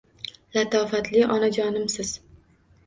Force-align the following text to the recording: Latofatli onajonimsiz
Latofatli 0.57 1.21
onajonimsiz 1.37 2.19